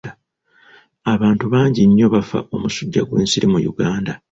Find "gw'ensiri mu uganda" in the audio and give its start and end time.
3.07-4.13